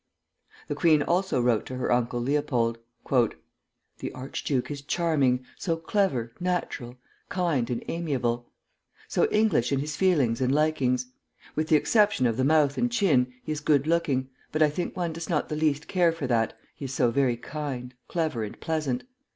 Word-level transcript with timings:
The 0.67 0.73
queen 0.73 1.03
also 1.03 1.39
wrote 1.39 1.67
to 1.67 1.75
her 1.75 1.91
uncle 1.91 2.19
Leopold, 2.19 2.79
"The 3.09 4.11
archduke 4.15 4.71
is 4.71 4.81
charming, 4.81 5.45
so 5.59 5.77
clever, 5.77 6.31
natural, 6.39 6.97
kind, 7.29 7.69
and 7.69 7.83
amiable; 7.87 8.49
so 9.07 9.27
English 9.29 9.71
in 9.71 9.77
his 9.79 9.95
feelings 9.95 10.41
and 10.41 10.51
likings. 10.51 11.11
With 11.55 11.67
the 11.67 11.75
exception 11.75 12.25
of 12.25 12.35
the 12.37 12.43
mouth 12.43 12.79
and 12.79 12.91
chin, 12.91 13.31
he 13.43 13.51
is 13.51 13.59
good 13.59 13.85
looking, 13.85 14.31
but 14.51 14.63
I 14.63 14.71
think 14.71 14.97
one 14.97 15.13
does 15.13 15.29
not 15.29 15.49
the 15.49 15.55
least 15.55 15.87
care 15.87 16.11
for 16.11 16.25
that, 16.25 16.57
he 16.75 16.85
is 16.85 16.93
so 16.95 17.11
very 17.11 17.37
kind, 17.37 17.93
clever, 18.07 18.43
and 18.43 18.59
pleasant. 18.59 19.03